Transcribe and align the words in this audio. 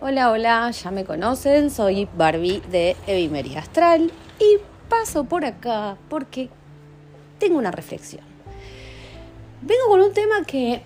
Hola, 0.00 0.30
hola, 0.30 0.70
ya 0.70 0.92
me 0.92 1.04
conocen, 1.04 1.72
soy 1.72 2.08
Barbie 2.16 2.62
de 2.70 2.96
Evimería 3.08 3.58
Astral 3.58 4.12
y 4.38 4.58
paso 4.88 5.24
por 5.24 5.44
acá 5.44 5.96
porque 6.08 6.50
tengo 7.40 7.58
una 7.58 7.72
reflexión. 7.72 8.22
Vengo 9.60 9.88
con 9.88 10.00
un 10.00 10.12
tema 10.12 10.44
que 10.46 10.82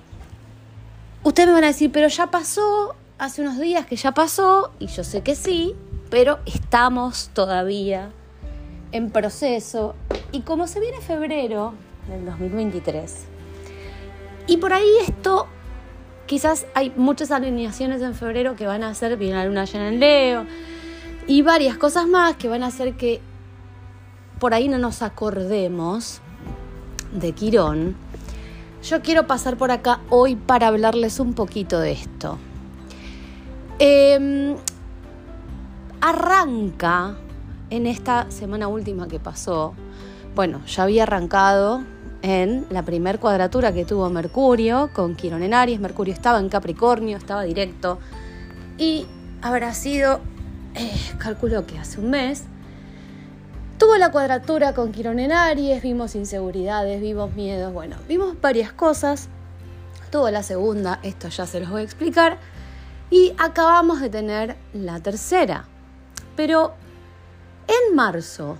ustedes 1.23 1.47
me 1.49 1.53
van 1.53 1.65
a 1.65 1.67
decir, 1.67 1.93
pero 1.93 2.09
ya 2.09 2.29
pasó, 2.29 2.97
hace 3.19 3.43
unos 3.43 3.61
días 3.61 3.85
que 3.85 3.97
ya 3.97 4.13
pasó, 4.13 4.73
y 4.79 4.87
yo 4.87 5.05
sé 5.05 5.21
que 5.21 5.35
sí, 5.35 5.75
pero 6.09 6.39
estamos 6.47 7.29
todavía 7.35 8.13
en 8.93 9.11
proceso. 9.11 9.95
Y 10.33 10.41
como 10.41 10.67
se 10.67 10.81
viene 10.81 11.03
febrero 11.03 11.75
del 12.09 12.25
2023, 12.25 13.25
y 14.47 14.57
por 14.57 14.73
ahí 14.73 14.89
esto 15.07 15.49
quizás 16.33 16.65
hay 16.75 16.95
muchas 16.97 17.31
alineaciones 17.31 18.01
en 18.01 18.15
febrero 18.15 18.57
que 18.57 18.67
van 18.67 18.83
a 18.85 18.89
hacer, 18.89 19.19
viene 19.19 19.37
la 19.37 19.45
luna 19.45 19.67
llena 19.67 19.89
en 19.89 20.01
Leo, 20.01 20.47
y 21.27 21.43
varias 21.43 21.77
cosas 21.77 22.07
más 22.07 22.37
que 22.37 22.49
van 22.49 22.63
a 22.63 22.69
hacer 22.69 22.95
que 22.95 23.21
por 24.39 24.55
ahí 24.55 24.67
no 24.67 24.79
nos 24.79 25.03
acordemos 25.03 26.23
de 27.13 27.33
Quirón. 27.33 27.97
Yo 28.83 29.03
quiero 29.03 29.27
pasar 29.27 29.59
por 29.59 29.73
acá 29.73 30.01
hoy 30.09 30.35
para 30.35 30.69
hablarles 30.69 31.21
un 31.21 31.35
poquito 31.35 31.79
de 31.79 31.93
esto. 31.93 32.39
Em, 33.79 34.57
arranca 36.01 37.17
en 37.69 37.87
esta 37.87 38.31
semana 38.31 38.69
última 38.69 39.07
que 39.07 39.21
pasó, 39.21 39.75
bueno, 40.35 40.65
ya 40.65 40.85
había 40.85 41.03
arrancado 41.03 41.83
en 42.23 42.67
la 42.71 42.85
primer 42.85 43.19
cuadratura 43.19 43.73
que 43.73 43.85
tuvo 43.85 44.09
Mercurio 44.09 44.91
con 44.93 45.17
Quirón 45.17 45.43
en 45.43 45.55
Aries. 45.55 45.81
Mercurio 45.81 46.15
estaba 46.15 46.39
en 46.39 46.49
Capricornio, 46.49 47.17
estaba 47.17 47.43
directo. 47.43 47.99
Y 48.79 49.07
habrá 49.43 49.75
sido, 49.75 50.21
eh, 50.75 50.93
calculo 51.19 51.67
que 51.67 51.79
hace 51.79 52.01
un 52.01 52.11
mes, 52.11 52.45
tuvo 53.79 53.97
la 53.97 54.11
cuadratura 54.11 54.73
con 54.73 54.93
Quirón 54.93 55.19
en 55.19 55.33
Aries, 55.33 55.83
vimos 55.83 56.15
inseguridades, 56.15 57.01
vimos 57.01 57.35
miedos, 57.35 57.73
bueno, 57.73 57.97
vimos 58.09 58.41
varias 58.41 58.73
cosas. 58.73 59.29
Tuvo 60.11 60.31
la 60.31 60.43
segunda, 60.43 61.01
esto 61.03 61.29
ya 61.29 61.47
se 61.47 61.61
los 61.61 61.71
voy 61.71 61.81
a 61.81 61.85
explicar. 61.85 62.39
Y 63.11 63.35
acabamos 63.39 64.01
de 64.01 64.09
tener 64.09 64.57
la 64.73 65.01
tercera. 65.01 65.67
Pero 66.37 66.75
en 67.67 67.95
marzo, 67.95 68.59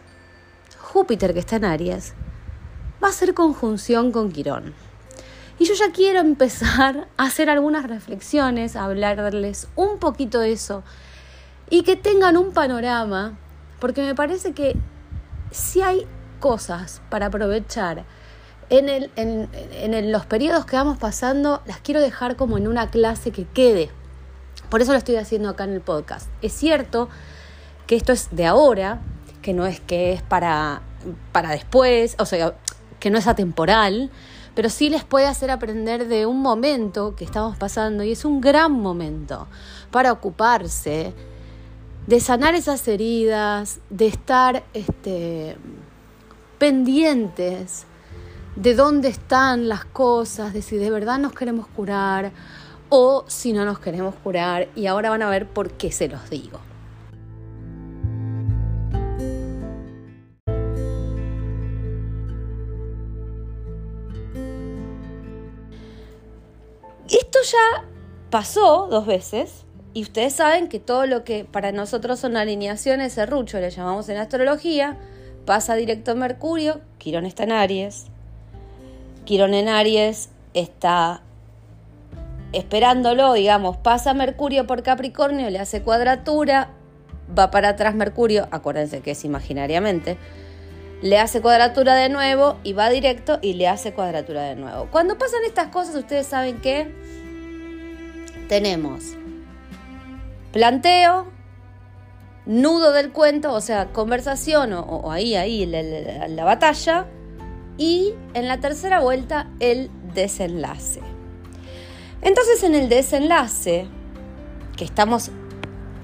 Júpiter 0.79 1.33
que 1.33 1.41
está 1.41 1.57
en 1.57 1.65
Aries, 1.65 2.15
va 3.03 3.09
a 3.09 3.13
ser 3.13 3.35
conjunción 3.35 4.13
con 4.13 4.31
Quirón. 4.31 4.75
Y 5.59 5.65
yo 5.65 5.75
ya 5.75 5.93
quiero 5.93 6.21
empezar 6.21 7.09
a 7.17 7.25
hacer 7.25 7.51
algunas 7.51 7.89
reflexiones, 7.89 8.77
a 8.77 8.85
hablarles 8.85 9.69
un 9.77 9.99
poquito 9.99 10.41
de 10.41 10.53
eso 10.53 10.83
y 11.71 11.83
que 11.83 11.97
tengan 11.97 12.37
un 12.37 12.53
panorama, 12.53 13.39
porque 13.81 14.03
me 14.03 14.15
parece 14.15 14.53
que 14.53 14.77
si 15.51 15.81
hay 15.81 16.07
cosas 16.41 17.01
para 17.09 17.27
aprovechar 17.27 18.05
en, 18.71 18.89
el, 18.89 19.11
en, 19.17 19.49
en 19.53 20.13
los 20.13 20.27
periodos 20.27 20.67
que 20.67 20.77
vamos 20.77 20.99
pasando, 20.99 21.63
las 21.67 21.79
quiero 21.79 22.01
dejar 22.01 22.37
como 22.37 22.59
en 22.59 22.69
una 22.69 22.91
clase 22.91 23.31
que 23.31 23.45
quede. 23.45 23.91
Por 24.69 24.81
eso 24.81 24.93
lo 24.93 24.99
estoy 24.99 25.17
haciendo 25.17 25.51
acá 25.51 25.65
en 25.65 25.75
el 25.75 25.81
podcast. 25.81 26.29
Es 26.41 26.53
cierto 26.53 27.09
que 27.87 27.97
esto 27.97 28.13
es 28.13 28.29
de 28.33 28.47
ahora, 28.47 29.01
que 29.43 29.53
no 29.53 29.67
es 29.67 29.81
que 29.81 30.13
es 30.13 30.23
para, 30.23 30.83
para 31.33 31.51
después, 31.51 32.17
o 32.19 32.27
sea, 32.27 32.55
que 33.03 33.11
no 33.11 33.19
es 33.19 33.27
atemporal, 33.27 34.13
pero 34.55 34.71
sí 34.71 34.89
les 34.89 35.03
puede 35.03 35.27
hacer 35.27 35.51
aprender 35.51 36.07
de 36.07 36.25
un 36.25 36.41
momento 36.41 37.17
que 37.17 37.25
estamos 37.25 37.57
pasando 37.57 38.05
y 38.05 38.13
es 38.13 38.25
un 38.25 38.41
gran 38.41 38.71
momento 38.71 39.49
para 39.91 40.13
ocuparse 40.13 41.13
de 42.07 42.21
sanar 42.21 42.55
esas 42.55 42.87
heridas, 42.87 43.81
de 43.91 44.07
estar 44.07 44.63
este, 44.73 45.57
pendientes 46.59 47.87
de 48.55 48.77
dónde 48.77 49.09
están 49.09 49.69
las 49.69 49.85
cosas, 49.85 50.53
de 50.53 50.63
si 50.63 50.77
de 50.77 50.91
verdad 50.91 51.19
nos 51.19 51.33
queremos 51.33 51.67
curar 51.67 52.31
o 52.89 53.25
si 53.27 53.53
no 53.53 53.65
nos 53.65 53.81
queremos 53.81 54.15
curar. 54.15 54.69
Y 54.77 54.87
ahora 54.87 55.11
van 55.11 55.23
a 55.23 55.29
ver 55.29 55.49
por 55.49 55.73
qué 55.73 55.91
se 55.91 56.07
los 56.07 56.31
digo. 56.31 56.61
Ya 67.43 67.85
pasó 68.31 68.89
dos 68.91 69.07
veces 69.07 69.65
y 69.95 70.03
ustedes 70.03 70.33
saben 70.35 70.69
que 70.69 70.81
todo 70.81 71.07
lo 71.07 71.25
que 71.25 71.45
para 71.45 71.73
nosotros 71.73 72.19
son 72.19 72.37
alineaciones 72.37 73.13
serrucho, 73.13 73.59
le 73.61 73.71
llamamos 73.71 74.09
en 74.09 74.17
astrología, 74.17 74.97
pasa 75.45 75.75
directo 75.75 76.13
a 76.13 76.15
Mercurio, 76.15 76.81
Quirón 76.99 77.27
está 77.27 77.45
en 77.45 77.53
Aries. 77.53 78.07
Quirón 79.25 79.55
en 79.55 79.69
Aries 79.69 80.31
está 80.55 81.23
esperándolo, 82.53 83.35
digamos, 83.35 83.77
pasa 83.77 84.15
Mercurio 84.15 84.67
por 84.67 84.83
Capricornio, 84.83 85.51
le 85.51 85.59
hace 85.59 85.83
cuadratura, 85.83 86.71
va 87.39 87.51
para 87.51 87.71
atrás 87.71 87.95
Mercurio, 87.95 88.49
acuérdense 88.51 89.01
que 89.01 89.13
es 89.13 89.25
imaginariamente, 89.25 90.17
le 91.03 91.19
hace 91.19 91.43
cuadratura 91.43 91.95
de 91.97 92.09
nuevo 92.09 92.57
y 92.63 92.73
va 92.73 92.89
directo 92.89 93.39
y 93.43 93.55
le 93.55 93.69
hace 93.69 93.93
cuadratura 93.93 94.43
de 94.45 94.55
nuevo. 94.55 94.89
Cuando 94.91 95.19
pasan 95.19 95.41
estas 95.45 95.69
cosas, 95.69 95.97
ustedes 95.97 96.27
saben 96.27 96.61
que 96.61 96.95
tenemos 98.53 99.15
planteo, 100.53 101.27
nudo 102.45 102.93
del 102.93 103.11
cuento, 103.11 103.55
o 103.55 103.63
sea, 103.63 103.95
conversación 103.95 104.75
o, 104.75 105.11
ahí, 105.11 105.37
ahí, 105.37 105.65
la, 105.65 106.29
la 106.29 106.45
batalla, 106.45 107.07
y 107.79 108.13
en 108.35 108.49
la 108.49 108.61
tercera 108.61 109.01
vuelta 109.01 109.49
el 109.59 109.89
desenlace. 110.13 111.01
Entonces 112.21 112.63
en 112.63 112.75
el 112.75 112.91
desenlace, 112.91 113.87
que 114.77 114.85
estamos, 114.85 115.31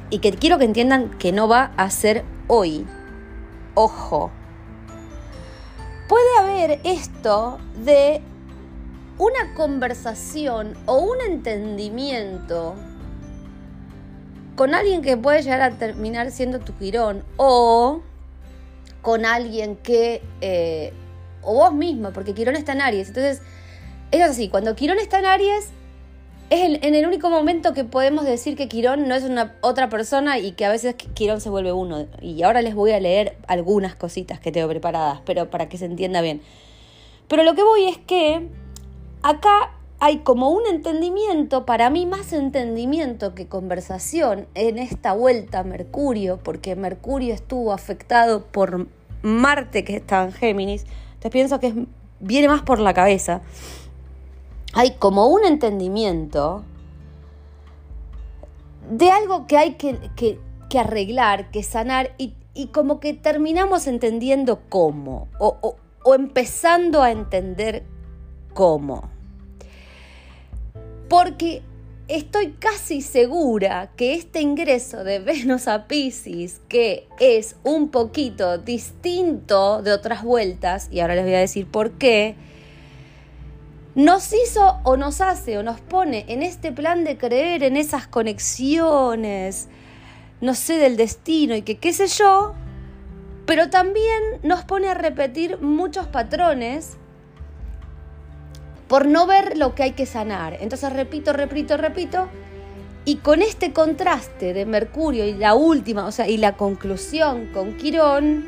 y 0.08 0.20
que 0.20 0.32
quiero 0.32 0.56
que 0.56 0.64
entiendan 0.64 1.18
que 1.18 1.32
no 1.32 1.48
va 1.48 1.72
a 1.76 1.90
ser 1.90 2.24
hoy, 2.46 2.86
ojo, 3.74 4.30
puede 6.08 6.38
haber 6.38 6.80
esto 6.82 7.58
de 7.84 8.22
una 9.18 9.54
conversación 9.54 10.74
o 10.86 10.98
un 10.98 11.20
entendimiento 11.20 12.74
con 14.56 14.74
alguien 14.74 15.02
que 15.02 15.16
puede 15.16 15.42
llegar 15.42 15.62
a 15.62 15.70
terminar 15.70 16.30
siendo 16.30 16.58
tu 16.60 16.74
quirón 16.76 17.24
o 17.36 18.02
con 19.02 19.24
alguien 19.24 19.76
que, 19.76 20.22
eh, 20.40 20.92
o 21.42 21.54
vos 21.54 21.72
mismo, 21.72 22.12
porque 22.12 22.34
Quirón 22.34 22.56
está 22.56 22.72
en 22.72 22.82
Aries. 22.82 23.08
Entonces, 23.08 23.40
es 24.10 24.22
así, 24.22 24.48
cuando 24.48 24.74
Quirón 24.74 24.98
está 24.98 25.18
en 25.20 25.26
Aries, 25.26 25.70
es 26.50 26.82
en, 26.82 26.94
el 26.94 27.06
único 27.06 27.30
momento 27.30 27.74
que 27.74 27.84
podemos 27.84 28.24
decir 28.24 28.56
que 28.56 28.68
Quirón 28.68 29.06
no 29.08 29.14
es 29.14 29.24
una 29.24 29.56
otra 29.60 29.88
persona 29.88 30.38
y 30.38 30.52
que 30.52 30.64
a 30.64 30.70
veces 30.70 30.94
Quirón 30.94 31.40
se 31.40 31.48
vuelve 31.50 31.72
uno. 31.72 32.06
Y 32.20 32.42
ahora 32.42 32.62
les 32.62 32.74
voy 32.74 32.90
a 32.92 33.00
leer 33.00 33.36
algunas 33.46 33.94
cositas 33.94 34.40
que 34.40 34.50
tengo 34.50 34.68
preparadas, 34.68 35.20
pero 35.24 35.50
para 35.50 35.68
que 35.68 35.78
se 35.78 35.84
entienda 35.84 36.20
bien. 36.20 36.42
Pero 37.28 37.44
lo 37.44 37.54
que 37.54 37.62
voy 37.62 37.84
es 37.84 37.98
que 37.98 38.48
acá 39.22 39.72
hay 40.00 40.18
como 40.18 40.50
un 40.50 40.66
entendimiento, 40.66 41.66
para 41.66 41.90
mí 41.90 42.06
más 42.06 42.32
entendimiento 42.32 43.34
que 43.34 43.48
conversación 43.48 44.46
en 44.54 44.78
esta 44.78 45.12
vuelta 45.12 45.60
a 45.60 45.64
Mercurio, 45.64 46.38
porque 46.42 46.76
Mercurio 46.76 47.34
estuvo 47.34 47.72
afectado 47.72 48.44
por 48.44 48.86
Marte 49.22 49.84
que 49.84 49.96
está 49.96 50.24
en 50.24 50.32
Géminis. 50.32 50.84
Entonces 51.14 51.30
pienso 51.32 51.58
que 51.58 51.86
viene 52.20 52.48
más 52.48 52.62
por 52.62 52.78
la 52.78 52.94
cabeza 52.94 53.42
hay 54.72 54.92
como 54.92 55.28
un 55.28 55.44
entendimiento 55.44 56.64
de 58.90 59.10
algo 59.10 59.46
que 59.46 59.56
hay 59.56 59.74
que, 59.74 60.38
arreglar, 60.78 61.50
que 61.50 61.62
sanar 61.62 62.14
y, 62.18 62.34
como 62.72 62.98
que 62.98 63.14
terminamos 63.14 63.86
entendiendo 63.86 64.60
cómo 64.68 65.28
o, 65.38 65.76
o 66.04 66.14
empezando 66.14 67.02
a 67.02 67.10
entender 67.10 67.82
cómo. 67.82 67.97
Porque 71.08 71.62
estoy 72.08 72.52
casi 72.58 73.02
segura 73.02 73.92
que 73.96 74.14
este 74.14 74.40
ingreso 74.40 75.04
de 75.04 75.20
Venus 75.20 75.68
a 75.68 75.86
Pisces, 75.86 76.60
que 76.68 77.06
es 77.20 77.54
un 77.62 77.90
poquito 77.90 78.58
distinto 78.58 79.82
de 79.82 79.92
otras 79.92 80.24
vueltas, 80.24 80.88
y 80.90 81.00
ahora 81.00 81.14
les 81.14 81.24
voy 81.24 81.34
a 81.34 81.38
decir 81.38 81.66
por 81.66 81.92
qué, 81.92 82.34
nos 83.94 84.32
hizo 84.32 84.80
o 84.84 84.96
nos 84.96 85.20
hace 85.20 85.58
o 85.58 85.62
nos 85.62 85.80
pone 85.80 86.24
en 86.28 86.42
este 86.42 86.72
plan 86.72 87.04
de 87.04 87.16
creer 87.16 87.62
en 87.62 87.76
esas 87.76 88.06
conexiones, 88.06 89.68
no 90.40 90.54
sé, 90.54 90.78
del 90.78 90.96
destino 90.96 91.54
y 91.54 91.62
que 91.62 91.78
qué 91.78 91.92
sé 91.92 92.06
yo, 92.06 92.54
pero 93.46 93.70
también 93.70 94.22
nos 94.42 94.64
pone 94.64 94.88
a 94.88 94.94
repetir 94.94 95.58
muchos 95.60 96.06
patrones 96.06 96.96
por 98.88 99.06
no 99.06 99.26
ver 99.26 99.56
lo 99.56 99.74
que 99.74 99.84
hay 99.84 99.92
que 99.92 100.06
sanar. 100.06 100.56
Entonces 100.60 100.92
repito, 100.92 101.32
repito, 101.32 101.76
repito, 101.76 102.28
Y 103.04 103.16
con 103.16 103.40
este 103.40 103.72
contraste 103.72 104.52
de 104.52 104.66
Mercurio 104.66 105.24
y 105.26 105.32
la 105.32 105.54
última, 105.54 106.04
o 106.06 106.12
sea, 106.12 106.28
y 106.28 106.36
la 106.36 106.56
conclusión 106.56 107.46
con 107.54 107.76
Quirón, 107.78 108.44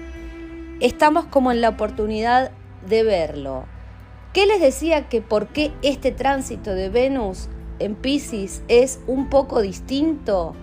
estamos 0.81 1.25
como 1.27 1.51
en 1.51 1.63
la 1.63 1.71
oportunidad 1.71 2.51
de 2.87 3.03
verlo. 3.03 3.65
¿Qué 4.35 4.47
les 4.47 4.61
decía 4.61 5.09
que 5.09 5.23
por 5.23 5.49
qué 5.49 5.73
este 5.83 6.13
tránsito 6.13 6.75
de 6.75 6.91
Venus 6.91 7.49
en 7.79 7.95
Pisces 7.95 8.63
es 8.69 9.01
un 9.07 9.31
poco 9.31 9.63
distinto? 9.63 10.55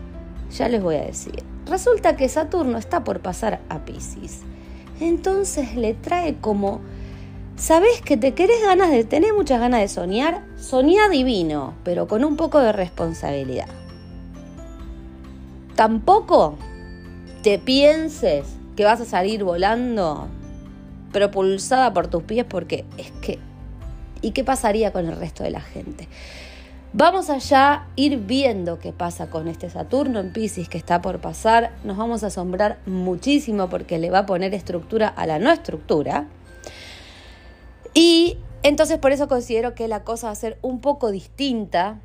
Ya 0.51 0.69
les 0.69 0.81
voy 0.83 0.95
a 0.95 1.01
decir. 1.01 1.43
Resulta 1.65 2.15
que 2.15 2.29
Saturno 2.29 2.77
está 2.77 3.03
por 3.03 3.19
pasar 3.19 3.59
a 3.67 3.83
Pisces. 3.83 4.41
Entonces 4.99 5.75
le 5.75 5.95
trae 5.95 6.37
como, 6.37 6.81
¿sabes 7.57 8.01
que 8.01 8.15
te 8.15 8.33
querés 8.33 8.61
ganas 8.63 8.91
de, 8.91 9.03
tener 9.03 9.33
muchas 9.33 9.59
ganas 9.59 9.81
de 9.81 9.89
soñar? 9.89 10.43
Soñá 10.55 11.09
divino, 11.09 11.73
pero 11.83 12.07
con 12.07 12.23
un 12.23 12.37
poco 12.37 12.59
de 12.59 12.71
responsabilidad. 12.71 13.67
Tampoco 15.75 16.55
te 17.43 17.59
pienses 17.59 18.47
que 18.75 18.85
vas 18.85 19.01
a 19.01 19.05
salir 19.05 19.43
volando 19.43 20.27
propulsada 21.11 21.93
por 21.93 22.07
tus 22.07 22.23
pies 22.23 22.45
porque 22.47 22.85
es 22.97 23.11
que 23.21 23.39
¿Y 24.21 24.31
qué 24.31 24.43
pasaría 24.43 24.91
con 24.91 25.07
el 25.07 25.15
resto 25.15 25.43
de 25.43 25.51
la 25.51 25.61
gente? 25.61 26.07
Vamos 26.93 27.29
allá 27.29 27.87
ir 27.95 28.17
viendo 28.17 28.79
qué 28.79 28.91
pasa 28.91 29.29
con 29.29 29.47
este 29.47 29.69
Saturno 29.69 30.19
en 30.19 30.33
Pisces 30.33 30.69
que 30.69 30.77
está 30.77 31.01
por 31.01 31.19
pasar. 31.19 31.71
Nos 31.83 31.97
vamos 31.97 32.23
a 32.23 32.27
asombrar 32.27 32.79
muchísimo 32.85 33.69
porque 33.69 33.99
le 33.99 34.09
va 34.09 34.19
a 34.19 34.25
poner 34.25 34.53
estructura 34.53 35.07
a 35.07 35.27
la 35.27 35.37
no 35.37 35.51
estructura. 35.51 36.27
Y 37.97 38.37
entonces 38.61 38.99
por 38.99 39.11
eso 39.11 39.27
considero 39.27 39.73
que 39.73 39.87
la 39.87 40.03
cosa 40.03 40.27
va 40.27 40.33
a 40.33 40.35
ser 40.35 40.59
un 40.61 40.81
poco 40.81 41.09
distinta 41.09 41.99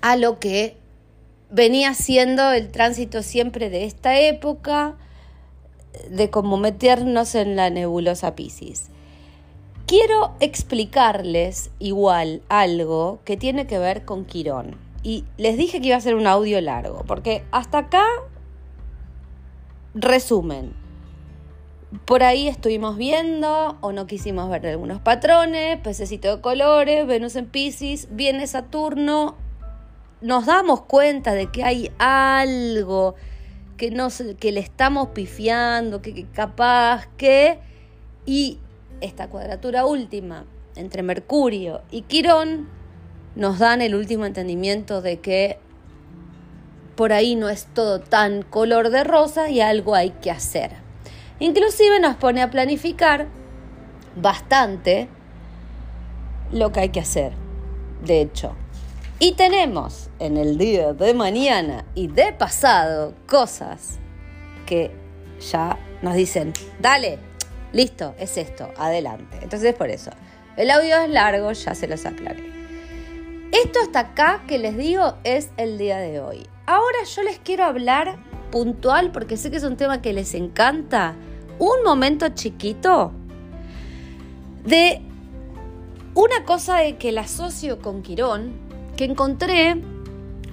a 0.00 0.16
lo 0.16 0.40
que 0.40 0.78
venía 1.50 1.92
siendo 1.92 2.52
el 2.52 2.70
tránsito 2.70 3.22
siempre 3.22 3.68
de 3.68 3.84
esta 3.84 4.18
época, 4.18 4.96
de 6.08 6.30
cómo 6.30 6.56
meternos 6.56 7.34
en 7.34 7.54
la 7.54 7.68
nebulosa 7.68 8.34
Pisces. 8.34 8.88
Quiero 9.84 10.32
explicarles 10.40 11.70
igual 11.78 12.40
algo 12.48 13.18
que 13.26 13.36
tiene 13.36 13.66
que 13.66 13.78
ver 13.78 14.06
con 14.06 14.24
Quirón. 14.24 14.78
Y 15.02 15.26
les 15.36 15.58
dije 15.58 15.82
que 15.82 15.88
iba 15.88 15.98
a 15.98 16.00
ser 16.00 16.14
un 16.14 16.26
audio 16.26 16.58
largo, 16.62 17.04
porque 17.06 17.44
hasta 17.52 17.76
acá, 17.76 18.06
resumen. 19.94 20.72
Por 22.04 22.22
ahí 22.22 22.48
estuvimos 22.48 22.96
viendo 22.96 23.78
o 23.80 23.92
no 23.92 24.06
quisimos 24.06 24.50
ver 24.50 24.66
algunos 24.66 25.00
patrones, 25.00 25.78
pececito 25.80 26.36
de 26.36 26.42
colores, 26.42 27.06
Venus 27.06 27.36
en 27.36 27.46
Pisces, 27.46 28.08
viene 28.10 28.46
Saturno, 28.46 29.36
nos 30.20 30.46
damos 30.46 30.82
cuenta 30.82 31.34
de 31.34 31.50
que 31.52 31.62
hay 31.62 31.90
algo 31.98 33.14
que, 33.76 33.90
nos, 33.90 34.22
que 34.40 34.52
le 34.52 34.60
estamos 34.60 35.08
pifiando, 35.08 36.02
que, 36.02 36.14
que 36.14 36.26
capaz 36.26 37.06
que... 37.16 37.58
Y 38.26 38.58
esta 39.00 39.28
cuadratura 39.28 39.84
última 39.84 40.46
entre 40.76 41.02
Mercurio 41.02 41.82
y 41.90 42.02
Quirón 42.02 42.68
nos 43.36 43.58
dan 43.58 43.82
el 43.82 43.94
último 43.94 44.24
entendimiento 44.24 45.02
de 45.02 45.20
que 45.20 45.58
por 46.96 47.12
ahí 47.12 47.34
no 47.36 47.48
es 47.48 47.66
todo 47.66 48.00
tan 48.00 48.42
color 48.42 48.90
de 48.90 49.04
rosa 49.04 49.50
y 49.50 49.60
algo 49.60 49.94
hay 49.94 50.10
que 50.10 50.30
hacer. 50.30 50.83
Inclusive 51.40 52.00
nos 52.00 52.16
pone 52.16 52.42
a 52.42 52.50
planificar 52.50 53.28
bastante 54.16 55.08
lo 56.52 56.72
que 56.72 56.80
hay 56.80 56.88
que 56.90 57.00
hacer, 57.00 57.32
de 58.02 58.20
hecho. 58.20 58.54
Y 59.18 59.32
tenemos 59.32 60.10
en 60.18 60.36
el 60.36 60.58
día 60.58 60.92
de 60.92 61.14
mañana 61.14 61.84
y 61.94 62.08
de 62.08 62.32
pasado 62.32 63.14
cosas 63.26 63.98
que 64.66 64.90
ya 65.40 65.78
nos 66.02 66.14
dicen, 66.14 66.52
dale, 66.80 67.18
Listo, 67.74 68.14
es 68.20 68.38
esto, 68.38 68.70
adelante. 68.76 69.40
Entonces 69.42 69.74
por 69.74 69.90
eso. 69.90 70.12
El 70.56 70.70
audio 70.70 70.96
es 70.98 71.10
largo, 71.10 71.50
ya 71.50 71.74
se 71.74 71.88
los 71.88 72.06
aclaré. 72.06 72.44
Esto 73.50 73.80
hasta 73.80 73.98
acá 73.98 74.42
que 74.46 74.58
les 74.58 74.76
digo 74.76 75.16
es 75.24 75.50
el 75.56 75.76
día 75.76 75.98
de 75.98 76.20
hoy. 76.20 76.46
Ahora 76.66 76.98
yo 77.04 77.22
les 77.24 77.40
quiero 77.40 77.64
hablar 77.64 78.16
puntual, 78.54 79.10
porque 79.10 79.36
sé 79.36 79.50
que 79.50 79.56
es 79.56 79.64
un 79.64 79.76
tema 79.76 80.00
que 80.00 80.12
les 80.12 80.32
encanta, 80.32 81.16
un 81.58 81.82
momento 81.84 82.28
chiquito 82.28 83.10
de 84.64 85.02
una 86.14 86.44
cosa 86.44 86.76
de 86.76 86.96
que 86.96 87.10
la 87.10 87.22
asocio 87.22 87.80
con 87.80 88.02
Quirón, 88.02 88.52
que 88.96 89.06
encontré 89.06 89.82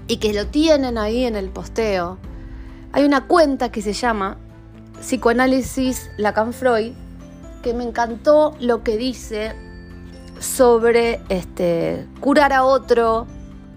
y 0.07 0.17
que 0.17 0.33
lo 0.33 0.47
tienen 0.47 0.97
ahí 0.97 1.25
en 1.25 1.35
el 1.35 1.51
posteo. 1.51 2.17
Hay 2.91 3.03
una 3.03 3.27
cuenta 3.27 3.71
que 3.71 3.83
se 3.83 3.93
llama 3.93 4.39
Psicoanálisis 4.99 6.09
Lacan 6.17 6.53
Freud 6.53 6.93
que 7.61 7.75
me 7.75 7.83
encantó 7.83 8.55
lo 8.59 8.81
que 8.81 8.97
dice 8.97 9.53
sobre 10.39 11.21
este, 11.29 12.07
curar 12.19 12.51
a 12.51 12.63
otro, 12.63 13.27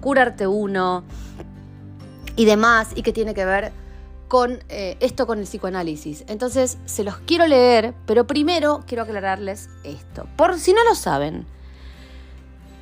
curarte 0.01 0.47
uno 0.47 1.05
y 2.37 2.47
demás, 2.47 2.93
y 2.95 3.03
que 3.03 3.13
tiene 3.13 3.35
que 3.35 3.45
ver 3.45 3.84
con 4.35 4.65
eh, 4.69 4.97
esto 4.99 5.29
con 5.29 5.39
el 5.39 5.45
psicoanálisis. 5.45 6.25
Entonces, 6.27 6.77
se 6.87 7.05
los 7.05 7.19
quiero 7.19 7.47
leer, 7.47 7.95
pero 8.05 8.27
primero 8.27 8.83
quiero 8.85 9.05
aclararles 9.05 9.71
esto. 9.85 10.27
Por 10.37 10.59
si 10.59 10.73
no 10.73 10.83
lo 10.83 10.97
saben, 10.97 11.47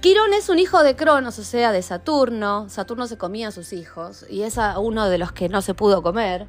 Quirón 0.00 0.32
es 0.32 0.48
un 0.48 0.58
hijo 0.58 0.82
de 0.82 0.96
Cronos, 0.96 1.38
o 1.38 1.44
sea, 1.44 1.70
de 1.70 1.82
Saturno. 1.82 2.70
Saturno 2.70 3.06
se 3.06 3.18
comía 3.18 3.48
a 3.48 3.50
sus 3.50 3.74
hijos 3.74 4.24
y 4.30 4.44
es 4.44 4.56
uno 4.78 5.10
de 5.10 5.18
los 5.18 5.32
que 5.32 5.50
no 5.50 5.60
se 5.60 5.74
pudo 5.74 6.02
comer. 6.02 6.46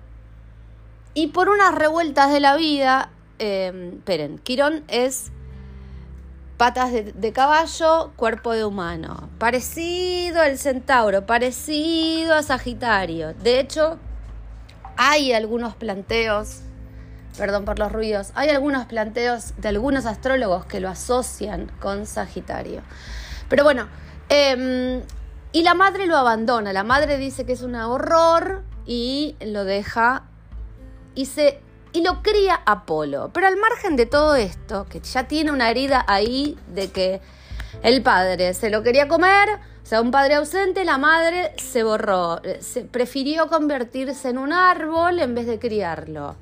Y 1.13 1.27
por 1.27 1.49
unas 1.49 1.75
revueltas 1.75 2.31
de 2.31 2.39
la 2.39 2.55
vida, 2.55 3.09
eh, 3.39 3.95
esperen, 3.97 4.37
Quirón 4.37 4.85
es 4.87 5.33
patas 6.55 6.93
de, 6.93 7.33
caballo, 7.33 8.13
cuerpo 8.15 8.53
de 8.53 8.63
humano. 8.63 9.27
Parecido 9.37 10.39
al 10.39 10.57
centauro, 10.57 11.25
parecido 11.25 12.35
a 12.35 12.41
Sagitario. 12.41 13.33
De 13.33 13.59
hecho, 13.59 13.99
hay 14.97 15.33
algunos 15.33 15.75
planteos, 15.75 16.61
perdón 17.37 17.65
por 17.65 17.79
los 17.79 17.91
ruidos, 17.91 18.31
hay 18.35 18.49
algunos 18.49 18.85
planteos 18.85 19.53
de 19.57 19.69
algunos 19.69 20.05
astrólogos 20.05 20.65
que 20.65 20.79
lo 20.79 20.89
asocian 20.89 21.71
con 21.79 22.05
Sagitario. 22.05 22.81
Pero 23.49 23.63
bueno, 23.63 23.87
em, 24.29 25.01
y 25.51 25.63
la 25.63 25.73
madre 25.73 26.07
lo 26.07 26.17
abandona. 26.17 26.73
La 26.73 26.83
madre 26.83 27.17
dice 27.17 27.45
que 27.45 27.53
es 27.53 27.61
un 27.61 27.75
horror 27.75 28.63
y 28.85 29.35
lo 29.41 29.63
deja 29.63 30.23
y 31.15 31.27
se 31.27 31.61
y 31.93 32.01
lo 32.01 32.23
cría 32.23 32.59
Apolo. 32.65 33.29
Pero 33.33 33.47
al 33.47 33.57
margen 33.57 33.95
de 33.95 34.07
todo 34.07 34.35
esto, 34.35 34.85
que 34.89 34.99
ya 34.99 35.27
tiene 35.27 35.51
una 35.51 35.69
herida 35.69 36.03
ahí 36.07 36.57
de 36.67 36.91
que 36.91 37.21
el 37.83 38.01
padre 38.01 38.55
se 38.55 38.71
lo 38.71 38.81
quería 38.81 39.07
comer, 39.07 39.59
o 39.83 39.85
sea, 39.85 40.01
un 40.01 40.11
padre 40.11 40.35
ausente, 40.35 40.85
la 40.85 40.97
madre 40.97 41.51
se 41.57 41.83
borró, 41.83 42.41
se 42.61 42.85
prefirió 42.85 43.47
convertirse 43.47 44.29
en 44.29 44.37
un 44.37 44.53
árbol 44.53 45.19
en 45.19 45.35
vez 45.35 45.45
de 45.45 45.59
criarlo. 45.59 46.37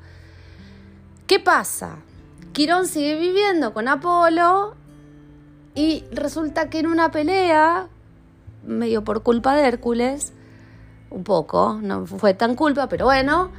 ¿Qué 1.26 1.40
pasa? 1.40 1.98
Quirón 2.54 2.86
sigue 2.86 3.18
viviendo 3.18 3.74
con 3.74 3.88
Apolo 3.88 4.76
y 5.74 6.04
resulta 6.12 6.70
que 6.70 6.80
en 6.80 6.88
una 6.88 7.10
pelea, 7.10 7.88
medio 8.64 9.04
por 9.04 9.24
culpa 9.24 9.56
de 9.56 9.68
Hércules, 9.68 10.34
un 11.10 11.24
poco, 11.24 11.80
no 11.82 12.06
fue 12.06 12.36
tan 12.36 12.56
culpa, 12.56 12.90
pero 12.90 13.06
bueno, 13.06 13.50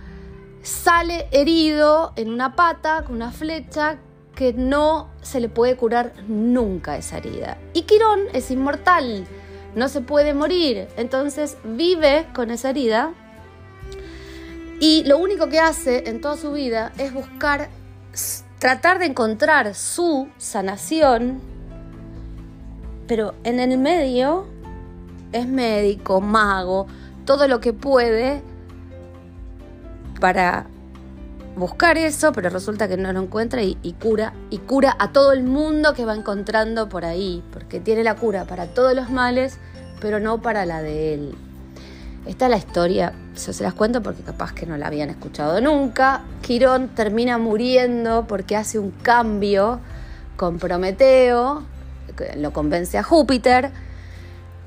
sale 0.63 1.27
herido 1.33 2.13
en 2.15 2.31
una 2.31 2.55
pata 2.55 3.03
con 3.05 3.17
una 3.17 3.33
flecha 3.33 3.99
que 4.37 4.53
no 4.53 5.09
se 5.23 5.41
le 5.41 5.49
puede 5.49 5.77
curar 5.77 6.13
nunca 6.29 6.97
esa 6.97 7.19
herida. 7.19 7.59
Y 7.73 7.83
Quirón 7.83 8.21
es 8.33 8.51
inmortal, 8.51 9.27
no 9.75 9.89
se 9.89 10.01
puede 10.01 10.35
morir, 10.35 10.89
entonces 10.97 11.57
vive 11.65 12.27
con 12.35 12.51
esa 12.51 12.71
herida. 12.71 13.13
Y 14.81 15.05
lo 15.05 15.19
único 15.19 15.49
que 15.49 15.61
hace 15.61 16.09
en 16.09 16.21
toda 16.21 16.37
su 16.37 16.53
vida 16.53 16.93
es 16.99 17.15
buscar, 17.15 17.69
tratar 18.59 18.99
de 18.99 19.07
encontrar 19.07 19.75
su 19.75 20.29
sanación, 20.39 21.41
pero 23.07 23.35
en 23.45 23.61
el 23.61 23.79
medio 23.79 24.47
es 25.33 25.47
médico, 25.47 26.21
mago, 26.21 26.87
todo 27.25 27.47
lo 27.49 27.61
que 27.61 27.73
puede 27.73 28.43
para 30.21 30.67
buscar 31.57 31.99
eso, 31.99 32.33
pero 32.33 32.51
resulta 32.51 32.89
que 32.89 32.97
no 32.97 33.13
lo 33.13 33.21
encuentra 33.21 33.63
y, 33.63 33.77
cura 34.01 34.33
y 34.51 34.59
cura 34.59 34.97
a 34.99 35.13
todo 35.13 35.33
el 35.33 35.45
mundo 35.45 35.95
que 35.95 36.05
va 36.05 36.15
encontrando 36.15 36.89
por 36.89 37.05
ahí, 37.05 37.43
porque 37.53 37.81
tiene 37.81 38.05
la 38.05 38.17
cura 38.17 38.45
para 38.45 38.67
todos 38.67 38.95
los 38.95 39.11
males, 39.11 39.59
pero 40.01 40.21
no 40.21 40.41
para 40.41 40.67
la 40.67 40.83
de 40.83 41.15
él. 41.15 41.35
Esta 42.27 42.47
es 42.47 42.51
la 42.51 42.57
historia, 42.57 43.13
yo 43.35 43.53
se 43.53 43.63
las 43.65 43.75
cuento 43.75 44.03
porque 44.03 44.23
capaz 44.23 44.53
que 44.53 44.65
no 44.65 44.77
la 44.77 44.87
habían 44.87 45.11
escuchado 45.11 45.61
nunca. 45.61 46.23
Quirón 46.41 46.89
termina 46.89 47.37
muriendo 47.39 48.27
porque 48.29 48.57
hace 48.57 48.79
un 48.79 48.91
cambio 48.91 49.81
con 50.37 50.59
Prometeo, 50.59 51.65
lo 52.37 52.53
convence 52.53 52.99
a 52.99 53.03
Júpiter 53.03 53.73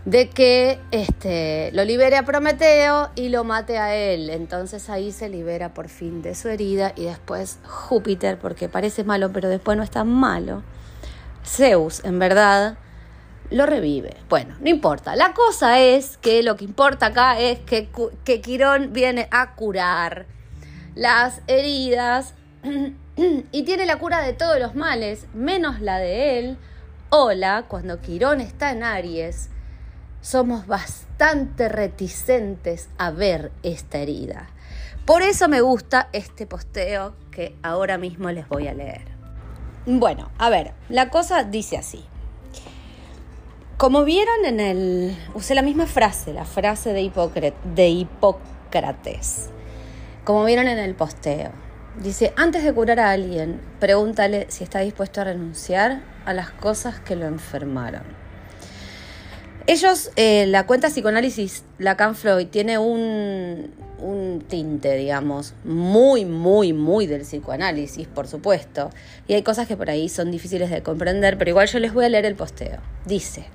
de 0.05 0.29
que 0.29 0.79
este, 0.91 1.71
lo 1.73 1.83
libere 1.83 2.15
a 2.15 2.23
Prometeo 2.23 3.09
y 3.15 3.29
lo 3.29 3.43
mate 3.43 3.79
a 3.79 3.95
él. 3.95 4.29
Entonces 4.29 4.89
ahí 4.89 5.11
se 5.11 5.29
libera 5.29 5.73
por 5.73 5.89
fin 5.89 6.21
de 6.21 6.35
su 6.35 6.47
herida 6.47 6.93
y 6.95 7.05
después 7.05 7.59
Júpiter, 7.65 8.37
porque 8.37 8.69
parece 8.69 9.03
malo, 9.03 9.31
pero 9.33 9.49
después 9.49 9.77
no 9.77 9.83
es 9.83 9.89
tan 9.89 10.07
malo. 10.07 10.63
Zeus, 11.43 12.03
en 12.05 12.19
verdad, 12.19 12.77
lo 13.49 13.65
revive. 13.65 14.15
Bueno, 14.29 14.55
no 14.59 14.69
importa. 14.69 15.15
La 15.15 15.33
cosa 15.33 15.79
es 15.79 16.17
que 16.17 16.43
lo 16.43 16.55
que 16.55 16.65
importa 16.65 17.07
acá 17.07 17.39
es 17.39 17.59
que, 17.59 17.89
que 18.23 18.41
Quirón 18.41 18.93
viene 18.93 19.27
a 19.31 19.55
curar 19.55 20.27
las 20.93 21.41
heridas 21.47 22.35
y 23.51 23.63
tiene 23.63 23.87
la 23.87 23.97
cura 23.97 24.21
de 24.21 24.33
todos 24.33 24.59
los 24.59 24.75
males, 24.75 25.25
menos 25.33 25.81
la 25.81 25.97
de 25.97 26.39
él. 26.39 26.57
Hola, 27.09 27.65
cuando 27.67 28.01
Quirón 28.01 28.41
está 28.41 28.71
en 28.71 28.83
Aries, 28.83 29.49
somos 30.25 30.65
bastante 30.65 31.69
reticentes 31.69 32.89
a 32.97 33.11
ver 33.11 33.51
esta 33.61 33.99
herida. 33.99 34.49
Por 35.05 35.21
eso 35.21 35.47
me 35.47 35.61
gusta 35.61 36.09
este 36.13 36.47
posteo 36.47 37.13
que 37.29 37.55
ahora 37.61 37.99
mismo 37.99 38.31
les 38.31 38.49
voy 38.49 38.67
a 38.67 38.73
leer. 38.73 39.03
Bueno, 39.85 40.31
a 40.39 40.49
ver, 40.49 40.73
la 40.89 41.11
cosa 41.11 41.43
dice 41.43 41.77
así. 41.77 42.03
Como 43.77 44.03
vieron 44.03 44.45
en 44.45 44.59
el... 44.59 45.15
Usé 45.35 45.53
la 45.53 45.61
misma 45.61 45.85
frase, 45.85 46.33
la 46.33 46.45
frase 46.45 46.91
de, 46.91 47.53
de 47.75 47.87
Hipócrates. 47.89 49.51
Como 50.23 50.43
vieron 50.43 50.67
en 50.67 50.79
el 50.79 50.95
posteo. 50.95 51.51
Dice, 52.01 52.33
antes 52.35 52.63
de 52.63 52.73
curar 52.73 52.99
a 52.99 53.11
alguien, 53.11 53.61
pregúntale 53.79 54.47
si 54.49 54.63
está 54.63 54.79
dispuesto 54.79 55.21
a 55.21 55.25
renunciar 55.25 56.01
a 56.25 56.33
las 56.33 56.49
cosas 56.49 56.99
que 56.99 57.15
lo 57.15 57.27
enfermaron. 57.27 58.24
Ellos, 59.67 60.11
eh, 60.15 60.45
la 60.47 60.67
cuenta 60.67 60.89
psicoanálisis 60.89 61.63
Lacan 61.79 62.13
Freud 62.13 62.47
tiene 62.47 62.77
un, 62.77 63.71
un 63.97 64.43
tinte, 64.47 64.95
digamos, 64.95 65.55
muy, 65.63 66.23
muy, 66.23 66.71
muy 66.71 67.07
del 67.07 67.21
psicoanálisis, 67.21 68.07
por 68.07 68.27
supuesto. 68.27 68.91
Y 69.27 69.33
hay 69.33 69.41
cosas 69.41 69.67
que 69.67 69.75
por 69.75 69.89
ahí 69.89 70.07
son 70.07 70.29
difíciles 70.29 70.69
de 70.69 70.83
comprender, 70.83 71.39
pero 71.39 71.49
igual 71.49 71.67
yo 71.67 71.79
les 71.79 71.95
voy 71.95 72.05
a 72.05 72.09
leer 72.09 72.25
el 72.25 72.35
posteo. 72.35 72.77
Dice, 73.05 73.47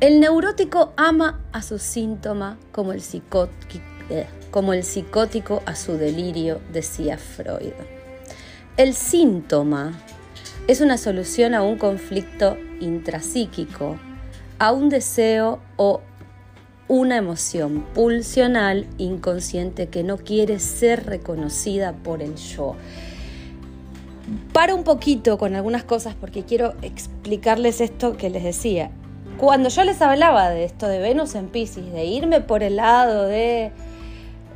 el 0.00 0.18
neurótico 0.18 0.92
ama 0.96 1.40
a 1.52 1.62
su 1.62 1.78
síntoma 1.78 2.58
como 2.72 2.92
el, 2.92 3.00
eh, 4.10 4.26
como 4.50 4.72
el 4.72 4.82
psicótico 4.82 5.62
a 5.66 5.76
su 5.76 5.96
delirio, 5.98 6.60
decía 6.72 7.16
Freud. 7.16 7.74
El 8.76 8.94
síntoma 8.94 9.92
es 10.66 10.80
una 10.80 10.98
solución 10.98 11.54
a 11.54 11.62
un 11.62 11.78
conflicto 11.78 12.58
intrapsíquico 12.80 14.00
a 14.58 14.72
un 14.72 14.88
deseo 14.88 15.60
o 15.76 16.00
una 16.88 17.16
emoción 17.16 17.84
pulsional 17.94 18.86
inconsciente 18.98 19.88
que 19.88 20.02
no 20.02 20.18
quiere 20.18 20.58
ser 20.58 21.06
reconocida 21.06 21.92
por 21.92 22.22
el 22.22 22.36
yo. 22.36 22.76
Paro 24.52 24.74
un 24.74 24.84
poquito 24.84 25.38
con 25.38 25.54
algunas 25.54 25.84
cosas 25.84 26.14
porque 26.14 26.44
quiero 26.44 26.74
explicarles 26.82 27.80
esto 27.80 28.16
que 28.16 28.30
les 28.30 28.44
decía. 28.44 28.90
Cuando 29.38 29.68
yo 29.68 29.84
les 29.84 30.00
hablaba 30.00 30.50
de 30.50 30.64
esto 30.64 30.86
de 30.86 30.98
Venus 30.98 31.34
en 31.34 31.48
Pisces, 31.48 31.92
de 31.92 32.04
irme 32.04 32.40
por 32.40 32.62
el 32.62 32.76
lado 32.76 33.26
de... 33.26 33.72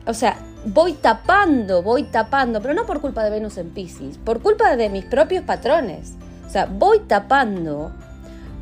O 0.06 0.14
sea, 0.14 0.38
voy 0.64 0.92
tapando, 0.92 1.82
voy 1.82 2.04
tapando, 2.04 2.60
pero 2.62 2.74
no 2.74 2.86
por 2.86 3.00
culpa 3.00 3.24
de 3.24 3.30
Venus 3.30 3.58
en 3.58 3.70
Pisces, 3.70 4.18
por 4.18 4.40
culpa 4.40 4.76
de 4.76 4.88
mis 4.88 5.04
propios 5.04 5.44
patrones. 5.44 6.14
O 6.46 6.50
sea, 6.50 6.66
voy 6.66 7.00
tapando 7.00 7.92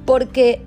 porque 0.05 0.65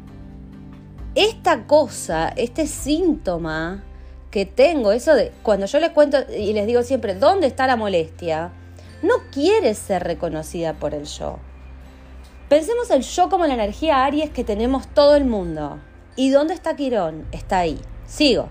esta 1.19 1.67
cosa, 1.67 2.29
este 2.37 2.65
síntoma 2.65 3.83
que 4.31 4.45
tengo, 4.45 4.93
eso 4.93 5.13
de 5.15 5.33
cuando 5.43 5.65
yo 5.65 5.77
les 5.81 5.89
cuento 5.89 6.17
y 6.33 6.53
les 6.53 6.65
digo 6.65 6.81
siempre, 6.81 7.13
¿dónde 7.13 7.47
está 7.47 7.67
la 7.67 7.75
molestia? 7.75 8.53
No 9.01 9.15
quiere 9.29 9.73
ser 9.73 10.05
reconocida 10.05 10.75
por 10.75 10.93
el 10.93 11.03
yo. 11.03 11.39
Pensemos 12.47 12.89
el 12.89 13.01
yo 13.01 13.29
como 13.29 13.45
la 13.47 13.53
energía 13.53 14.05
Aries 14.05 14.29
que 14.29 14.45
tenemos 14.45 14.87
todo 14.87 15.17
el 15.17 15.25
mundo. 15.25 15.81
¿Y 16.15 16.29
dónde 16.29 16.53
está 16.53 16.77
Quirón? 16.77 17.25
Está 17.33 17.59
ahí. 17.59 17.81
Sigo. 18.07 18.47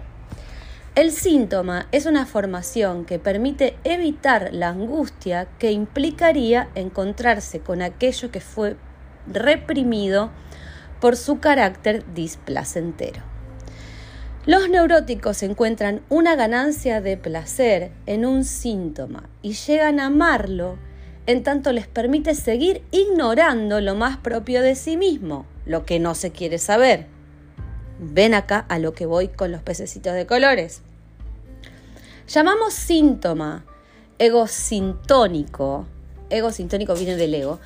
El 0.95 1.11
síntoma 1.13 1.89
es 1.91 2.05
una 2.05 2.27
formación 2.27 3.07
que 3.07 3.19
permite 3.19 3.79
evitar 3.85 4.51
la 4.53 4.69
angustia 4.69 5.49
que 5.59 5.73
implicaría 5.73 6.69
encontrarse 6.75 7.61
con 7.61 7.81
aquello 7.81 8.31
que 8.31 8.41
fue 8.41 8.77
reprimido 9.27 10.31
por 11.01 11.17
su 11.17 11.41
carácter 11.41 12.05
displacentero. 12.15 13.23
Los 14.47 14.71
neuróticos 14.71 15.43
encuentran 15.43 16.01
una 16.09 16.35
ganancia 16.35 17.01
de 17.01 17.17
placer 17.17 17.93
en 18.07 18.25
un 18.25 18.45
síntoma 18.45 19.29
y 19.43 19.53
llegan 19.53 20.01
a 20.01 20.07
amarlo 20.07 20.79
en 21.27 21.43
tanto 21.43 21.73
les 21.73 21.87
permite 21.87 22.35
seguir 22.35 22.83
ignorando 22.91 23.83
lo 23.83 23.95
más 23.95 24.17
propio 24.17 24.63
de 24.63 24.75
sí 24.75 24.97
mismo, 24.97 25.45
lo 25.67 25.85
que 25.85 25.99
no 25.99 26.15
se 26.15 26.31
quiere 26.31 26.57
saber. 26.57 27.07
Ven 27.99 28.33
acá 28.33 28.65
a 28.71 28.79
lo 28.79 28.95
que 28.95 29.05
voy 29.05 29.29
con 29.29 29.53
los 29.53 29.61
pececitos 29.61 30.15
de 30.15 30.25
colores. 30.25 30.81
Llamamos 32.29 32.73
síntoma 32.73 33.67
egosintónico, 34.19 35.87
egosintónico 36.31 36.95
viene 36.95 37.17
del 37.17 37.35
ego, 37.35 37.61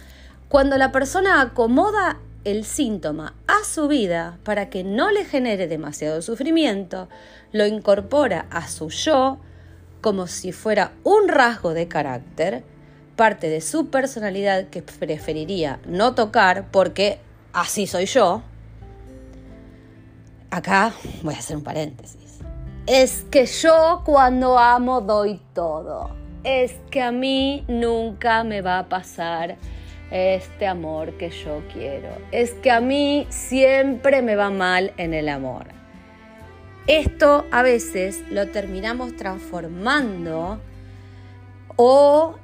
cuando 0.49 0.77
la 0.77 0.91
persona 0.91 1.41
acomoda 1.41 2.19
el 2.45 2.65
síntoma 2.65 3.35
a 3.47 3.65
su 3.65 3.89
vida 3.89 4.39
para 4.45 4.69
que 4.69 4.85
no 4.85 5.11
le 5.11 5.25
genere 5.25 5.67
demasiado 5.69 6.23
sufrimiento, 6.23 7.09
lo 7.53 7.67
incorpora 7.67 8.47
a 8.51 8.69
su 8.69 8.91
yo 8.91 9.39
como 10.01 10.27
si 10.27 10.53
fuera 10.53 10.93
un 11.05 11.29
rasgo 11.29 11.75
de 11.75 11.89
carácter, 11.89 12.65
parte 13.17 13.49
de 13.49 13.61
su 13.61 13.89
personalidad 13.89 14.69
que 14.69 14.83
preferiría 14.83 15.81
no 15.87 16.15
tocar 16.15 16.67
porque 16.71 17.21
así 17.53 17.87
soy 17.87 18.07
yo. 18.07 18.43
Acá 20.51 20.93
voy 21.23 21.35
a 21.35 21.39
hacer 21.39 21.57
un 21.57 21.63
paréntesis. 21.63 22.41
Es 22.87 23.25
que 23.31 23.47
yo 23.47 24.03
cuando 24.05 24.59
amo 24.59 25.01
doy 25.01 25.41
todo. 25.55 26.11
Es 26.43 26.75
que 26.91 27.01
a 27.01 27.13
mí 27.13 27.65
nunca 27.69 28.43
me 28.43 28.61
va 28.61 28.81
a 28.81 28.89
pasar 28.89 29.57
este 30.12 30.66
amor 30.66 31.14
que 31.14 31.31
yo 31.31 31.62
quiero. 31.73 32.11
Es 32.31 32.52
que 32.52 32.71
a 32.71 32.81
mí 32.81 33.26
siempre 33.31 34.23
me 34.23 34.37
va 34.37 34.50
mal 34.50 34.92
en 34.99 35.14
el 35.14 35.28
amor. 35.28 35.66
Esto 36.87 37.47
a 37.50 37.62
veces 37.62 38.23
lo 38.31 38.49
terminamos 38.49 39.16
transformando 39.16 40.61
o 41.76 42.35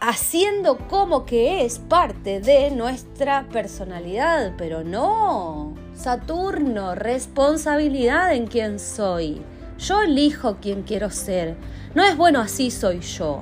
haciendo 0.00 0.78
como 0.88 1.24
que 1.24 1.64
es 1.64 1.78
parte 1.78 2.40
de 2.40 2.70
nuestra 2.70 3.48
personalidad, 3.48 4.52
pero 4.56 4.84
no. 4.84 5.74
Saturno, 5.94 6.94
responsabilidad 6.94 8.34
en 8.34 8.46
quién 8.46 8.78
soy. 8.78 9.42
Yo 9.78 10.02
elijo 10.02 10.58
quién 10.60 10.82
quiero 10.82 11.10
ser. 11.10 11.56
No 11.94 12.04
es 12.04 12.16
bueno 12.16 12.40
así 12.40 12.70
soy 12.70 13.00
yo. 13.00 13.40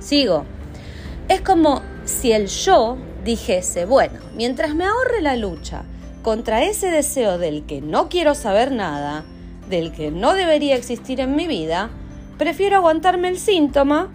Sigo. 0.00 0.44
Es 1.28 1.40
como 1.42 1.82
si 2.08 2.32
el 2.32 2.46
yo 2.46 2.96
dijese, 3.22 3.84
bueno, 3.84 4.18
mientras 4.34 4.74
me 4.74 4.86
ahorre 4.86 5.20
la 5.20 5.36
lucha 5.36 5.82
contra 6.22 6.62
ese 6.62 6.90
deseo 6.90 7.36
del 7.36 7.66
que 7.66 7.82
no 7.82 8.08
quiero 8.08 8.34
saber 8.34 8.72
nada, 8.72 9.24
del 9.68 9.92
que 9.92 10.10
no 10.10 10.32
debería 10.32 10.74
existir 10.74 11.20
en 11.20 11.36
mi 11.36 11.46
vida, 11.46 11.90
prefiero 12.38 12.76
aguantarme 12.76 13.28
el 13.28 13.38
síntoma 13.38 14.10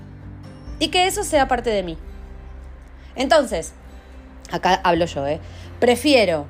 y 0.80 0.88
que 0.88 1.06
eso 1.06 1.24
sea 1.24 1.48
parte 1.48 1.70
de 1.70 1.84
mí. 1.84 1.98
Entonces, 3.16 3.74
acá 4.52 4.82
hablo 4.84 5.06
yo, 5.06 5.28
¿eh? 5.28 5.40
Prefiero 5.80 6.48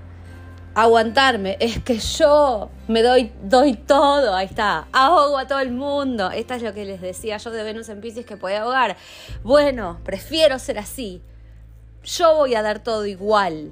aguantarme, 0.75 1.57
es 1.59 1.83
que 1.83 1.99
yo 1.99 2.69
me 2.87 3.03
doy, 3.03 3.33
doy 3.43 3.73
todo, 3.73 4.33
ahí 4.33 4.45
está, 4.45 4.87
ahogo 4.93 5.37
a 5.37 5.45
todo 5.45 5.59
el 5.59 5.73
mundo. 5.73 6.31
Esta 6.31 6.55
es 6.55 6.63
lo 6.63 6.73
que 6.73 6.85
les 6.85 7.01
decía 7.01 7.35
yo 7.35 7.51
de 7.51 7.63
Venus 7.63 7.89
en 7.89 7.99
Pisces 7.99 8.25
que 8.25 8.37
puede 8.37 8.55
ahogar. 8.57 8.95
Bueno, 9.43 9.99
prefiero 10.05 10.57
ser 10.57 10.79
así 10.79 11.21
yo 12.03 12.35
voy 12.35 12.55
a 12.55 12.61
dar 12.61 12.79
todo 12.79 13.05
igual. 13.05 13.71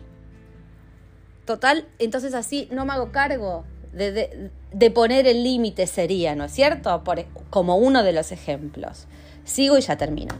Total, 1.46 1.88
entonces 2.00 2.34
así 2.34 2.68
no 2.72 2.86
me 2.86 2.94
hago 2.94 3.12
cargo 3.12 3.66
de, 3.94 4.92
poner 4.92 5.28
el 5.28 5.44
límite 5.44 5.86
sería, 5.88 6.36
¿no 6.36 6.46
es 6.46 6.54
cierto? 6.54 7.04
Por, 7.04 7.26
como 7.50 7.78
uno 7.78 8.04
de 8.04 8.14
los 8.14 8.32
ejemplos. 8.32 9.08
Sigo 9.44 9.78
y 9.78 9.82
ya 9.82 9.98
termino. 9.98 10.36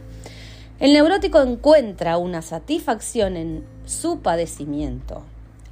El 0.80 0.94
neurótico 0.94 1.42
encuentra 1.42 2.16
una 2.16 2.42
satisfacción 2.42 3.36
en 3.36 3.64
su 3.84 4.20
padecimiento, 4.20 5.22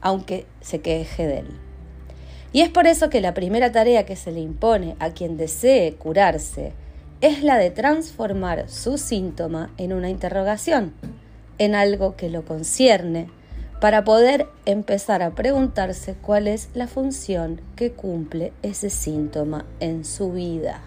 aunque 0.00 0.46
se 0.60 0.80
queje 0.80 1.26
de 1.26 1.38
él. 1.38 1.48
Y 2.52 2.62
es 2.62 2.68
por 2.68 2.86
eso 2.86 3.10
que 3.10 3.20
la 3.20 3.32
primera 3.32 3.72
tarea 3.72 4.04
que 4.04 4.16
se 4.16 4.32
le 4.32 4.40
impone 4.40 4.96
a 4.98 5.10
quien 5.10 5.36
desee 5.36 5.94
curarse 5.94 6.72
es 7.20 7.42
la 7.42 7.56
de 7.56 7.70
transformar 7.70 8.68
su 8.68 8.98
síntoma 8.98 9.70
en 9.78 9.92
una 9.92 10.10
interrogación 10.10 10.94
en 11.60 11.74
algo 11.74 12.16
que 12.16 12.30
lo 12.30 12.44
concierne, 12.44 13.30
para 13.80 14.02
poder 14.02 14.48
empezar 14.64 15.22
a 15.22 15.34
preguntarse 15.34 16.14
cuál 16.14 16.48
es 16.48 16.70
la 16.72 16.88
función 16.88 17.60
que 17.76 17.92
cumple 17.92 18.54
ese 18.62 18.88
síntoma 18.88 19.66
en 19.78 20.06
su 20.06 20.32
vida. 20.32 20.80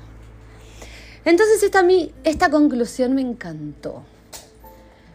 Entonces 1.26 1.62
esta, 1.62 1.86
esta 2.24 2.50
conclusión 2.50 3.14
me 3.14 3.22
encantó. 3.22 4.04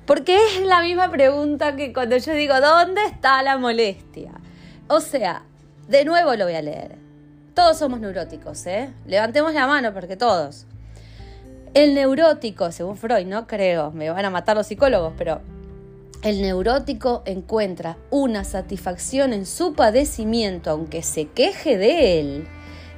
Porque 0.07 0.37
es 0.37 0.65
la 0.65 0.81
misma 0.81 1.11
pregunta 1.11 1.75
que 1.75 1.93
cuando 1.93 2.17
yo 2.17 2.33
digo, 2.35 2.61
¿dónde 2.61 3.05
está 3.05 3.43
la 3.43 3.59
molestia? 3.59 4.31
O 4.87 5.01
sea, 5.01 5.43
de 5.89 6.05
nuevo 6.05 6.35
lo 6.37 6.45
voy 6.45 6.55
a 6.55 6.63
leer. 6.63 6.97
Todos 7.55 7.79
somos 7.79 7.99
neuróticos, 7.99 8.65
¿eh? 8.69 8.91
Levantemos 9.07 9.53
la 9.55 9.67
mano 9.67 9.93
porque 9.93 10.17
todos. 10.17 10.68
El 11.75 11.95
neurótico, 11.95 12.73
según 12.73 12.97
Freud, 12.97 13.27
no 13.27 13.47
creo, 13.47 13.91
me 13.91 14.11
van 14.11 14.25
a 14.25 14.31
matar 14.31 14.57
los 14.57 14.67
psicólogos, 14.67 15.13
pero 15.19 15.41
el 16.23 16.43
neurótico 16.43 17.23
encuentra 17.27 17.97
una 18.11 18.45
satisfacción 18.45 19.33
en 19.33 19.47
su 19.47 19.75
padecimiento, 19.75 20.71
aunque 20.71 21.03
se 21.03 21.27
queje 21.27 21.77
de 21.77 22.21
él, 22.21 22.49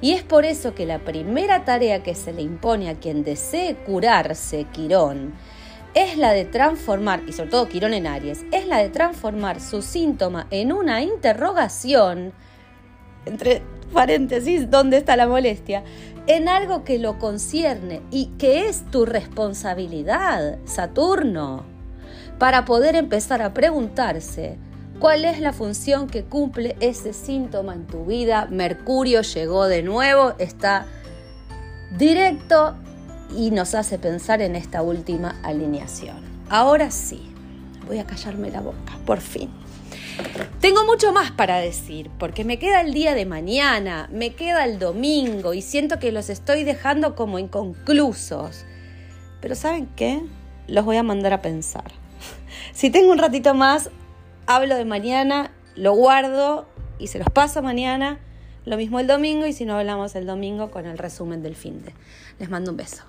y 0.00 0.12
es 0.12 0.22
por 0.22 0.44
eso 0.44 0.74
que 0.74 0.86
la 0.86 1.00
primera 1.00 1.64
tarea 1.64 2.02
que 2.02 2.14
se 2.14 2.32
le 2.32 2.42
impone 2.42 2.88
a 2.88 2.94
quien 2.94 3.24
desee 3.24 3.76
curarse, 3.76 4.64
Quirón, 4.72 5.34
es 5.92 6.16
la 6.16 6.32
de 6.32 6.44
transformar, 6.44 7.22
y 7.26 7.32
sobre 7.32 7.50
todo 7.50 7.68
Quirón 7.68 7.92
en 7.92 8.06
Aries, 8.06 8.44
es 8.52 8.66
la 8.66 8.78
de 8.78 8.88
transformar 8.88 9.60
su 9.60 9.82
síntoma 9.82 10.46
en 10.50 10.72
una 10.72 11.02
interrogación, 11.02 12.32
entre 13.26 13.62
paréntesis, 13.92 14.70
¿dónde 14.70 14.96
está 14.96 15.16
la 15.16 15.26
molestia? 15.26 15.82
En 16.32 16.48
algo 16.48 16.84
que 16.84 17.00
lo 17.00 17.18
concierne 17.18 18.02
y 18.12 18.26
que 18.38 18.68
es 18.68 18.88
tu 18.92 19.04
responsabilidad, 19.04 20.58
Saturno, 20.64 21.64
para 22.38 22.64
poder 22.64 22.94
empezar 22.94 23.42
a 23.42 23.52
preguntarse 23.52 24.56
cuál 25.00 25.24
es 25.24 25.40
la 25.40 25.52
función 25.52 26.06
que 26.06 26.22
cumple 26.22 26.76
ese 26.78 27.14
síntoma 27.14 27.74
en 27.74 27.88
tu 27.88 28.04
vida. 28.04 28.46
Mercurio 28.48 29.22
llegó 29.22 29.66
de 29.66 29.82
nuevo, 29.82 30.34
está 30.38 30.86
directo 31.98 32.76
y 33.36 33.50
nos 33.50 33.74
hace 33.74 33.98
pensar 33.98 34.40
en 34.40 34.54
esta 34.54 34.82
última 34.82 35.34
alineación. 35.42 36.18
Ahora 36.48 36.92
sí, 36.92 37.29
voy 37.90 37.98
a 37.98 38.06
callarme 38.06 38.52
la 38.52 38.60
boca, 38.60 38.96
por 39.04 39.20
fin. 39.20 39.50
Tengo 40.60 40.84
mucho 40.84 41.12
más 41.12 41.32
para 41.32 41.56
decir, 41.56 42.08
porque 42.20 42.44
me 42.44 42.56
queda 42.56 42.82
el 42.82 42.94
día 42.94 43.14
de 43.14 43.26
mañana, 43.26 44.08
me 44.12 44.34
queda 44.34 44.64
el 44.64 44.78
domingo 44.78 45.54
y 45.54 45.60
siento 45.60 45.98
que 45.98 46.12
los 46.12 46.30
estoy 46.30 46.62
dejando 46.62 47.16
como 47.16 47.40
inconclusos. 47.40 48.64
Pero 49.40 49.56
¿saben 49.56 49.88
qué? 49.96 50.22
Los 50.68 50.84
voy 50.84 50.98
a 50.98 51.02
mandar 51.02 51.32
a 51.32 51.42
pensar. 51.42 51.90
Si 52.72 52.90
tengo 52.90 53.10
un 53.10 53.18
ratito 53.18 53.54
más, 53.54 53.90
hablo 54.46 54.76
de 54.76 54.84
mañana, 54.84 55.50
lo 55.74 55.94
guardo 55.94 56.68
y 57.00 57.08
se 57.08 57.18
los 57.18 57.28
paso 57.28 57.60
mañana. 57.60 58.20
Lo 58.66 58.76
mismo 58.76 59.00
el 59.00 59.08
domingo 59.08 59.46
y 59.46 59.52
si 59.52 59.64
no 59.64 59.76
hablamos 59.76 60.14
el 60.14 60.26
domingo 60.26 60.70
con 60.70 60.86
el 60.86 60.96
resumen 60.96 61.42
del 61.42 61.56
fin 61.56 61.82
de. 61.82 61.92
Les 62.38 62.48
mando 62.50 62.70
un 62.70 62.76
beso. 62.76 63.02